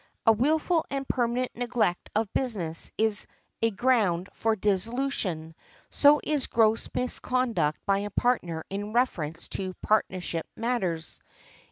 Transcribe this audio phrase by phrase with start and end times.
[0.25, 3.27] A wilful and permanent neglect of business is
[3.61, 5.53] a ground for dissolution;
[5.91, 11.21] so is gross misconduct by a partner in reference to partnership matters.